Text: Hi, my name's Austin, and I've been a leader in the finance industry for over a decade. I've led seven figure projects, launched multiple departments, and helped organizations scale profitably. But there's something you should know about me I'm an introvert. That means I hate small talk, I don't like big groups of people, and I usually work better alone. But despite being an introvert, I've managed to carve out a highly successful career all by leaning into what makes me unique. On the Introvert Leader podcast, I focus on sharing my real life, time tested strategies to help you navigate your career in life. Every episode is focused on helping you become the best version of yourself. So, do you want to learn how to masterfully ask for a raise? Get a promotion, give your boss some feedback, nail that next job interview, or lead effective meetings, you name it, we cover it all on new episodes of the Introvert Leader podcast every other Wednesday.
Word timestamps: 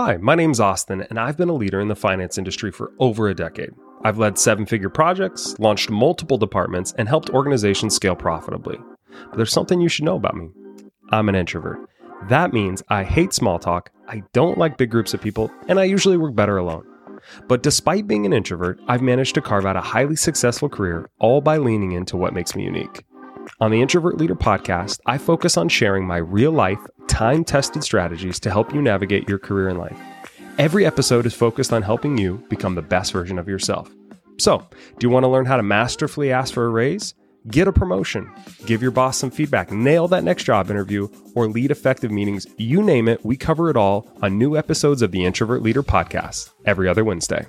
Hi, 0.00 0.16
my 0.16 0.36
name's 0.36 0.60
Austin, 0.60 1.04
and 1.10 1.18
I've 1.18 1.36
been 1.36 1.48
a 1.48 1.54
leader 1.54 1.80
in 1.80 1.88
the 1.88 1.96
finance 1.96 2.38
industry 2.38 2.70
for 2.70 2.92
over 3.00 3.26
a 3.26 3.34
decade. 3.34 3.70
I've 4.04 4.16
led 4.16 4.38
seven 4.38 4.64
figure 4.64 4.88
projects, 4.88 5.58
launched 5.58 5.90
multiple 5.90 6.38
departments, 6.38 6.94
and 6.96 7.08
helped 7.08 7.30
organizations 7.30 7.96
scale 7.96 8.14
profitably. 8.14 8.78
But 9.28 9.36
there's 9.36 9.52
something 9.52 9.80
you 9.80 9.88
should 9.88 10.04
know 10.04 10.14
about 10.14 10.36
me 10.36 10.50
I'm 11.10 11.28
an 11.28 11.34
introvert. 11.34 11.80
That 12.28 12.52
means 12.52 12.80
I 12.88 13.02
hate 13.02 13.34
small 13.34 13.58
talk, 13.58 13.90
I 14.06 14.22
don't 14.32 14.56
like 14.56 14.78
big 14.78 14.92
groups 14.92 15.14
of 15.14 15.20
people, 15.20 15.50
and 15.66 15.80
I 15.80 15.84
usually 15.84 16.16
work 16.16 16.36
better 16.36 16.58
alone. 16.58 16.86
But 17.48 17.64
despite 17.64 18.06
being 18.06 18.24
an 18.24 18.32
introvert, 18.32 18.78
I've 18.86 19.02
managed 19.02 19.34
to 19.34 19.42
carve 19.42 19.66
out 19.66 19.76
a 19.76 19.80
highly 19.80 20.14
successful 20.14 20.68
career 20.68 21.10
all 21.18 21.40
by 21.40 21.56
leaning 21.56 21.90
into 21.90 22.16
what 22.16 22.34
makes 22.34 22.54
me 22.54 22.62
unique. 22.62 23.04
On 23.60 23.72
the 23.72 23.82
Introvert 23.82 24.18
Leader 24.18 24.36
podcast, 24.36 25.00
I 25.06 25.18
focus 25.18 25.56
on 25.56 25.68
sharing 25.68 26.06
my 26.06 26.18
real 26.18 26.52
life, 26.52 26.78
time 27.18 27.42
tested 27.42 27.82
strategies 27.82 28.38
to 28.38 28.48
help 28.48 28.72
you 28.72 28.80
navigate 28.80 29.28
your 29.28 29.40
career 29.40 29.68
in 29.68 29.76
life. 29.76 29.98
Every 30.56 30.86
episode 30.86 31.26
is 31.26 31.34
focused 31.34 31.72
on 31.72 31.82
helping 31.82 32.16
you 32.16 32.36
become 32.48 32.76
the 32.76 32.82
best 32.82 33.12
version 33.12 33.40
of 33.40 33.48
yourself. 33.48 33.92
So, 34.38 34.64
do 34.98 35.04
you 35.04 35.10
want 35.10 35.24
to 35.24 35.28
learn 35.28 35.44
how 35.44 35.56
to 35.56 35.64
masterfully 35.64 36.30
ask 36.30 36.54
for 36.54 36.64
a 36.64 36.68
raise? 36.68 37.14
Get 37.48 37.66
a 37.66 37.72
promotion, 37.72 38.30
give 38.66 38.82
your 38.82 38.92
boss 38.92 39.16
some 39.16 39.32
feedback, 39.32 39.72
nail 39.72 40.06
that 40.06 40.22
next 40.22 40.44
job 40.44 40.70
interview, 40.70 41.08
or 41.34 41.48
lead 41.48 41.72
effective 41.72 42.12
meetings, 42.12 42.46
you 42.56 42.84
name 42.84 43.08
it, 43.08 43.24
we 43.24 43.36
cover 43.36 43.68
it 43.68 43.76
all 43.76 44.06
on 44.22 44.38
new 44.38 44.56
episodes 44.56 45.02
of 45.02 45.10
the 45.10 45.24
Introvert 45.24 45.60
Leader 45.60 45.82
podcast 45.82 46.52
every 46.66 46.88
other 46.88 47.02
Wednesday. 47.02 47.48